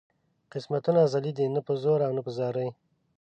قسمتونه 0.53 0.99
ازلي 1.07 1.31
دي 1.37 1.45
نه 1.55 1.61
په 1.67 1.73
زور 1.83 1.99
او 2.07 2.11
نه 2.17 2.21
په 2.25 2.31
زارۍ. 2.37 2.69